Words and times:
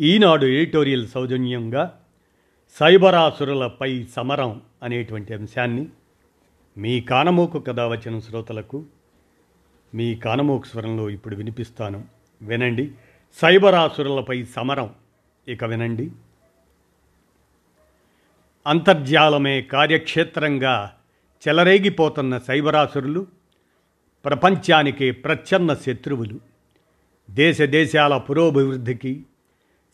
ఈనాడు 0.00 0.46
editorial 0.46 1.08
సౌజన్యంగా 1.08 2.00
సైబరాసురులపై 2.80 4.04
సమరం 4.04 4.62
అనేటువంటి 4.82 5.34
అంశాన్ని 5.34 5.88
మీ 6.78 7.00
కానమోకు 7.00 7.58
కథ 7.58 7.80
వచ్చిన 7.80 8.18
శ్రోతలకు 8.18 8.84
మీ 9.94 10.14
కానమోకు 10.14 10.66
స్వరంలో 10.66 11.10
ఇప్పుడు 11.10 11.36
వినిపిస్తాను. 11.36 12.04
వినండి. 12.42 12.92
సైబరాసురులపై 13.34 14.44
సమరం. 14.44 14.94
ఇక 15.48 15.64
వినండి. 15.64 16.10
అంతర్జాలమే 18.66 19.62
కార్యక్షేత్రంగా 19.62 20.92
చెలరేగిపోతున్న 21.48 22.38
సైబరాసురులు 22.38 23.26
ప్రపంచానికి 24.24 25.10
ప్రచ్ఛన్న 25.10 25.74
శత్రువులు 25.74 26.40
దేశ 27.30 27.62
దేశాల 27.62 28.16
పురోభివృద్ధికి 28.16 29.26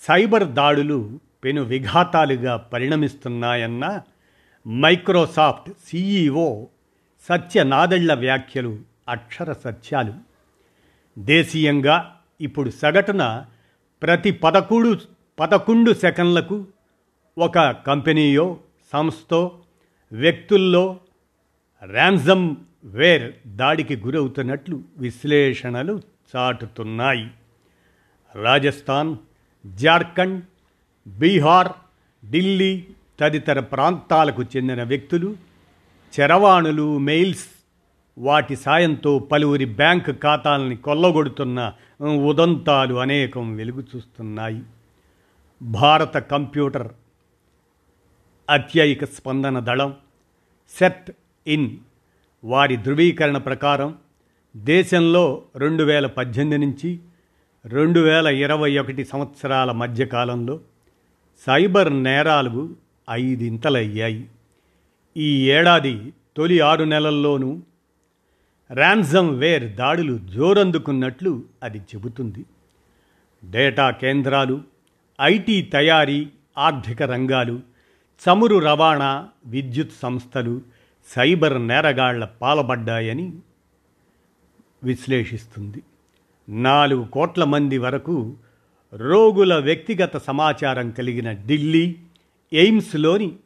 సైబర్ 0.01 0.45
దాడులు 0.45 1.20
పెను 1.45 1.62
విఘాతాలుగా 1.62 2.56
పరిణమిస్తున్నాయన్న 2.56 4.01
మైక్రోసాఫ్ట్ 4.69 5.70
సీఈఓ 5.89 6.67
సత్యనాదళ్ళ 7.28 8.14
వ్యాఖ్యలు 8.14 8.78
అక్షర 9.08 9.53
సత్యాలు. 9.53 10.14
దేశీయంగా 11.19 12.17
ఇప్పుడు 12.41 12.70
సగటున 12.70 13.45
ప్రతి 14.03 14.31
పదకొండు 14.31 14.98
పదకొండు 15.39 15.92
సెకండ్లకు 15.92 16.67
ఒక 17.39 17.58
కంపెనీయో 17.70 18.61
సంస్థో 18.92 19.61
వ్యక్తుల్లో 20.12 21.01
ర్యాన్సమ్ 21.84 22.56
వేర్ 22.84 23.33
దాడికి 23.47 23.97
గురవుతున్నట్లు 23.97 24.83
విశ్లేషణలు 24.98 26.01
చాటుతున్నాయి. 26.36 27.30
రాజస్థాన్ 28.34 29.17
జార్ఖండ్ 29.77 30.44
బీహార్ 31.08 31.69
ఢిల్లీ 32.30 32.86
తదితర 33.20 33.61
ప్రాంతాలకు 33.61 34.42
చెందిన 34.42 34.83
వ్యక్తులు 34.83 35.36
చరవాణులు 36.20 36.98
మెయిల్స్ 36.98 37.47
వాటి 38.19 38.56
సాయంతో 38.56 39.19
పలువురి 39.19 39.64
బ్యాంక్ 39.64 40.11
ఖాతాలని 40.11 40.77
కొల్లగొడుతున్న 40.77 41.72
ఉదంతాలు 42.02 42.94
అనేకం 42.94 43.56
వెలుగు 43.56 43.84
చూస్తున్నాయి. 43.96 44.62
భారత 45.62 46.16
కంప్యూటర్ 46.16 46.89
అత్యయిక 48.50 49.05
స్పందన 49.05 49.58
దళం 49.58 49.94
సెట్ 50.78 51.11
ఇన్ 51.46 51.77
వారి 52.44 52.77
ధృవీకరణ 52.77 53.36
ప్రకారం 53.36 53.98
దేశంలో 54.56 55.42
రెండు 55.56 55.83
వేల 55.83 56.06
పద్దెనిమిది 56.06 56.66
నుంచి 56.66 56.98
రెండు 57.69 58.00
వేల 58.00 58.27
ఇరవై 58.27 58.78
ఒకటి 58.78 59.05
సంవత్సరాల 59.05 59.72
మధ్యకాలంలో 59.72 60.61
సైబర్ 61.47 62.02
నేరాలు 62.02 62.77
ఐదింతలయ్యాయి. 63.11 64.28
ఈ 65.16 65.50
ఏడాది 65.50 66.12
తొలి 66.36 66.61
ఆరు 66.61 66.84
నెలల్లోనూ 66.84 67.62
ర్యాన్సమ్ 68.73 69.39
వేర్ 69.39 69.77
దాడులు 69.77 70.18
జోరందుకున్నట్లు 70.18 71.42
అది 71.62 71.78
చెబుతుంది. 71.78 72.45
డేటా 73.45 73.90
కేంద్రాలు 73.90 74.61
ఐటీ 75.20 75.62
తయారీ 75.62 76.28
ఆర్థిక 76.58 77.02
రంగాలు 77.02 77.61
చమురు 78.23 78.58
రవాణా 78.58 79.28
విద్యుత్ 79.46 79.92
సంస్థలు 80.02 80.62
సైబర్ 81.07 81.68
నేరగాళ్ళ 81.68 82.24
పాల్పడ్డాయని 82.24 83.33
విశ్లేషిస్తుంది. 84.84 85.83
నాలుగు 86.48 87.05
కోట్ల 87.05 87.45
మంది 87.45 87.79
వరకు 87.79 88.36
రోగుల 88.92 89.55
వ్యక్తిగత 89.55 90.17
సమాచారం 90.17 90.91
కలిగిన 90.91 91.33
ఢిల్లీ 91.33 91.97
ఎయిమ్స్లోని 92.53 93.36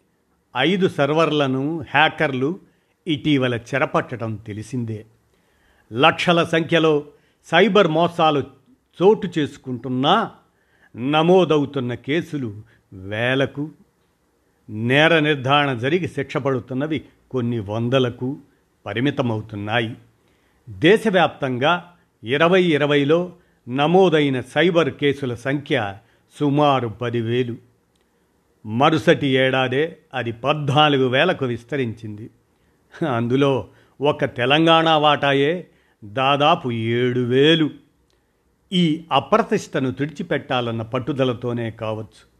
ఐదు 0.56 0.88
సర్వర్లను 0.88 1.84
హ్యాకర్లు 1.90 2.58
ఇటీవల 3.06 3.54
చెరపట్టడం 3.54 4.36
తెలిసిందే. 4.36 5.06
లక్షల 5.92 6.44
సంఖ్యలో 6.44 7.04
సైబర్ 7.44 7.88
మోసాలు 7.88 8.40
చోటు 9.02 9.28
చేసుకుంటున్నా 9.38 10.30
నమోదవుతున్న 10.96 11.94
కేసులు 11.94 12.62
వేలకు. 12.92 13.70
నేర 14.70 15.18
నిర్ధారణ 15.18 15.74
జరిగి 15.74 16.08
శిక్షపడుతున్నవి 16.08 17.02
కొన్ని 17.30 17.58
వందలకు 17.58 18.38
పరిమితమవుతున్నాయి. 18.86 19.96
దేశవ్యాప్తంగా 20.70 21.91
ఇరవై 22.24 22.62
ఇరవైలో 22.62 23.32
నమోదైన 23.68 24.40
సైబర్ 24.40 24.94
కేసుల 24.94 25.34
సంఖ్య 25.34 25.96
సుమారు 26.40 26.88
పదివేలు. 26.88 27.56
మరుసటి 28.66 29.26
ఏడాదే 29.26 29.96
అది 30.14 30.32
పద్నాలుగు 30.32 31.08
వేలకు 31.08 31.44
విస్తరించింది. 31.44 32.30
అందులో 33.14 33.68
ఒక 34.00 34.24
తెలంగాణ 34.24 34.88
వాటాయే 34.88 35.66
దాదాపు 36.04 36.70
ఏడు 36.70 37.20
వేలు. 37.20 37.70
ఈ 38.72 39.04
అప్రతిష్టను 39.12 39.92
తుడిచిపెట్టాలన్న 39.92 40.82
పట్టుదలతోనే 40.82 41.70
కావచ్చు. 41.70 42.32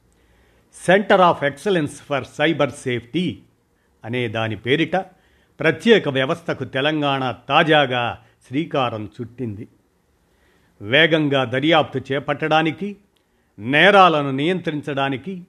Centre 0.86 1.20
of 1.20 1.44
excellence 1.44 2.02
for 2.02 2.24
cyber 2.38 2.70
safety 2.70 3.38
అనే 4.04 4.28
దాని 4.28 4.56
పేరిట 4.56 4.96
ప్రత్యేక 5.60 6.08
వ్యవస్థకు 6.08 6.64
తెలంగాణ 6.64 7.34
తాజాగా 7.48 8.18
శ్రీకారం 8.48 9.08
చుట్టింది. 9.20 9.68
వేగంగా 10.82 11.44
దర్యాప్తు 11.44 12.00
చేపట్టడానికి 12.12 12.96
నేరాలను 13.58 14.30
నియంత్రించడానికి 14.30 15.42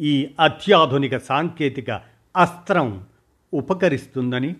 ఈ 0.00 0.30
అత్యాధునిక 0.40 1.16
సాంకేతిక 1.16 1.90
అస్త్రం 2.36 3.04
ఉపకరిస్తుందని 3.54 4.56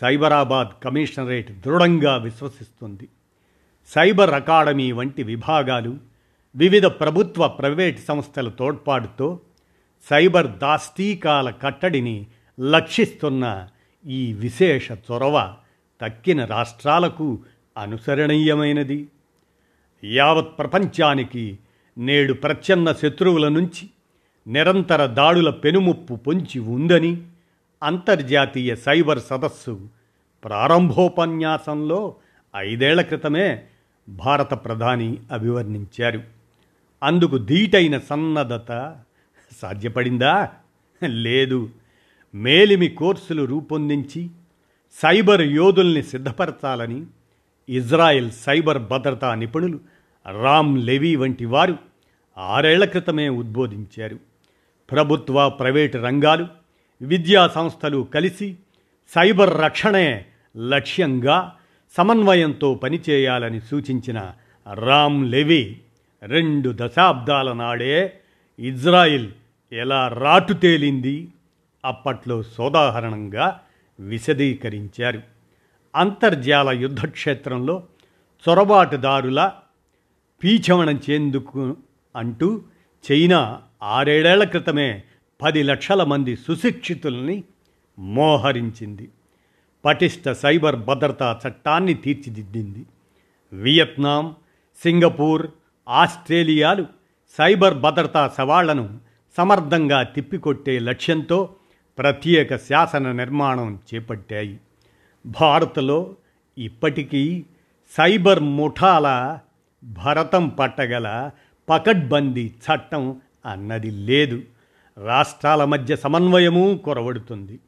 సైబరాబాద్ 0.00 0.84
కమిషనరేట్ 0.84 1.52
దృఢంగా 1.52 2.16
విశ్వసిస్తుంది. 2.16 3.08
సైబర్ 3.86 4.30
అకాడమీ 4.30 4.92
వంటి 4.92 5.22
విభాగాలు 5.22 5.98
వివిధ 6.56 6.86
ప్రభుత్వ 6.86 7.48
ప్రైవేట్ 7.48 8.00
సంస్థల 8.00 8.48
తోడ్పాటుతో 8.48 9.40
సైబర్ 10.10 10.46
దాస్తీకాల 10.46 11.50
కట్టడిని 11.50 12.26
లక్షిస్తున్న 12.60 13.68
ఈ 14.06 14.32
విశేష 14.32 14.92
చొరవ 14.92 15.54
తక్కిన 16.00 16.44
రాష్ట్రాలకు 16.44 17.38
అనుసరణీయమైనది. 17.78 19.08
యావత్ 20.04 20.58
ప్రపంచానికి 20.58 21.58
నేడు 21.98 22.32
ప్రచ్ఛన్న 22.32 22.92
శత్రువుల 22.92 23.48
నుంచి 23.48 23.90
నిరంతర 24.46 25.06
దాడుల 25.06 25.50
పెనుముప్పు 25.50 26.14
పొంచి 26.14 26.58
ఉందని 26.58 27.22
అంతర్జాతీయ 27.82 28.76
సైబర్ 28.76 29.18
సదస్సు 29.18 29.88
ప్రారంభోపన్యాసంలో 30.44 32.14
ఐదేళ్ళ 32.56 33.02
క్రితమే 33.02 33.62
భారత 34.08 34.54
ప్రధాని 34.54 35.18
అభివర్ణించారు. 35.32 36.22
అందుకు 37.02 37.38
ధీటైన 37.38 37.98
సన్నద్ధత 37.98 38.96
సాధ్యపడిందా? 39.62 40.50
లేదు. 41.04 41.70
మేలిమి 42.34 42.88
కోర్సులు 42.88 43.44
రూపొందించి 43.44 44.30
సైబర్ 44.92 45.42
యోధుల్ని 45.42 46.02
సిద్ధపరచాలని 46.02 47.06
ఇజ్రాయెల్ 47.68 48.30
సైబర్ 48.30 48.78
భద్రతా 48.78 49.34
నిపుణులు 49.34 49.80
రామ్ 50.42 50.86
లెవీ 50.86 51.16
వంటి 51.16 51.44
వారు 51.44 51.76
ఆరేళ్ళ 52.38 52.84
క్రితమే 52.84 53.28
ఉద్బోధించారు. 53.28 54.18
ప్రభుత్వ 54.90 55.48
ప్రైవేటు 55.48 55.98
రంగాలు 55.98 56.46
విద్యా 57.02 57.48
సంస్థలు 57.48 58.08
కలిసి 58.14 58.56
సైబర్ 59.08 59.60
రక్షణే 59.60 60.26
లక్ష్యంగా 60.56 61.52
సమన్వయంతో 61.96 62.74
పనిచేయాలని 62.74 63.60
సూచించిన 63.60 64.32
రామ్ 64.72 65.30
లెవీ 65.30 65.76
రెండు 66.22 66.72
దశాబ్దాల 66.74 67.52
నాడే 67.52 68.20
ఇజ్రాయిల్ 68.58 69.32
ఎలా 69.72 70.08
రాటు 70.08 70.52
తేలింది 70.52 71.28
అప్పట్లో 71.84 72.42
సోదాహరణంగా 72.42 73.60
విశదీకరించారు. 74.00 75.22
అంతర్జాల 75.96 76.70
యుద్ధక్షేత్రంలో 76.70 77.82
చొరబాటుదారుల 78.48 79.52
పీచవణం 80.44 81.00
చేందుకు 81.10 81.76
అంటూ 82.16 82.62
చైనా 83.12 83.62
ఆరేడేళ్ళ 83.82 84.44
క్రితమే 84.44 85.02
పది 85.42 85.62
లక్షల 85.62 86.04
మంది 86.04 86.36
సుశిక్షితుల్ని 86.36 87.44
మోహరించింది. 87.98 89.08
పటిష్ట 89.84 90.30
సైబర్ 90.30 90.76
భద్రతా 90.76 91.40
చట్టాన్ని 91.48 91.94
తీర్చిదిద్దింది. 91.94 92.86
వియత్నాం 93.52 94.34
సింగపూర్ 94.82 95.46
ఆస్ట్రేలియాలు 95.88 96.86
సైబర్ 97.38 97.74
భద్రతా 97.74 98.28
సవాళ్ళను 98.28 99.00
సమర్థంగా 99.36 100.02
తిప్పికొట్టే 100.02 100.78
లక్ష్యంతో 100.78 101.54
ప్రత్యేక 101.98 102.56
శాసన 102.56 103.12
నిర్మాణం 103.12 103.78
చేపట్టాయి. 103.94 104.60
భారత్లో 105.26 106.16
ఇప్పటికీ 106.58 107.44
సైబర్ 107.96 108.40
ముఠాల 108.40 109.38
భరతం 109.84 110.48
పట్టగల 110.48 111.30
పకడ్బందీ 111.70 112.46
చట్టం 112.46 113.20
అన్నది 113.46 113.90
లేదు. 113.90 114.42
రాష్ట్రాల 115.04 115.64
మధ్య 115.64 115.96
సమన్వయము 115.96 116.80
కొరవడుతుంది. 116.84 117.60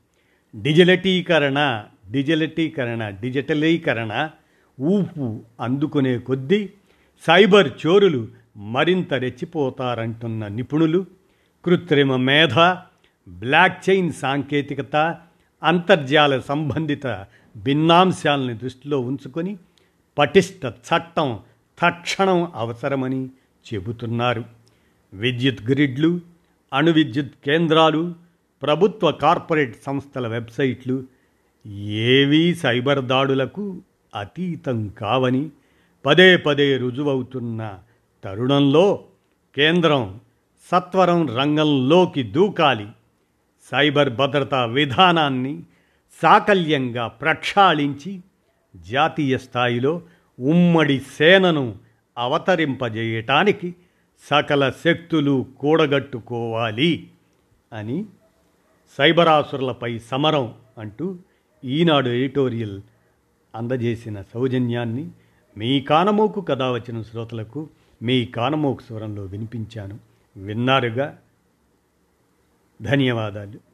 డిజిటలీకరణ 0.61 1.85
డిజిటలీకరణ 2.11 3.09
డిజిటలీకరణ 3.09 4.31
ఊపు 4.81 5.41
అందుకునే 5.61 6.19
కొద్దీ 6.19 6.71
సైబర్ 7.27 7.71
చోరులు 7.87 8.29
మరింత 8.57 9.15
రెచ్చిపోతారంటున్న 9.15 10.49
నిపుణులు 10.49 11.07
కృత్రిమ 11.65 12.17
మేధ 12.17 12.59
బ్లాక్ 13.29 13.91
చైన్ 13.91 14.13
సాంకేతికత 14.13 14.97
అంతర్జాల 15.63 16.41
సంబంధిత 16.41 17.27
భిన్నాంశాలను 17.57 18.57
దృష్టిలో 18.57 19.01
ఉంచుకొని 19.01 19.57
పటిష్ట 20.19 20.67
చట్టం 20.67 21.41
తక్షణం 21.79 22.53
అవసరమని 22.55 23.29
చెబుతున్నారు. 23.75 24.45
విద్యుత్ 25.15 25.63
గ్రిడ్లు 25.71 26.21
అణు 26.73 26.91
విద్యుత్ 26.91 27.35
కేంద్రాలు 27.45 28.15
ప్రభుత్వ 28.63 29.11
కార్పొరేట్ 29.11 29.77
సంస్థల 29.85 30.27
వెబ్సైట్లు 30.27 31.05
ఏవీ 31.91 32.55
సైబర్ 32.55 33.01
దాడులకు 33.05 33.83
అతీతం 34.15 34.89
కావని 34.89 35.51
పదే 36.07 36.37
పదే 36.37 36.77
రుజువవుతున్న 36.77 37.79
తరుణంలో 38.25 39.05
కేంద్రం 39.57 40.21
సత్వరం 40.73 41.37
రంగంలోకి 41.37 42.23
దూకాలి 42.23 42.89
సైబర్ 43.71 44.11
భద్రతా 44.11 44.65
విధానాన్ని 44.65 45.63
సాకల్యంగా 46.23 47.07
ప్రక్షాళించి 47.07 48.23
జాతీయ 48.77 49.39
స్థాయిలో 49.39 50.03
ఉమ్మడి 50.41 51.01
సేనను 51.01 51.75
అవతరింపజేయటానికి 52.19 53.75
సకల 54.31 54.73
శక్తులు 54.85 55.47
కూడగట్టుకోవాలి 55.61 57.11
అని 57.73 58.07
సైబరాసురులపై 58.99 59.99
సమరం 59.99 60.55
అంటూ 60.79 61.17
ఈనాడు 61.65 62.09
ఎడిటోరియల్ 62.09 62.81
అందజేసిన 63.55 64.23
సౌజన్యాన్ని 64.35 65.11
మీ 65.59 65.81
కానమోకు 65.81 66.41
కథ 66.41 66.63
వచ్చిన 66.63 67.03
శ్రోతలకు 67.03 67.69
మీ 68.03 68.25
కానమోకు 68.25 68.83
స్వరంలో 68.83 69.23
వినిపించాను. 69.23 69.99
విన్నారుగా? 70.37 71.17
ధన్యవాదాలు. 72.83 73.68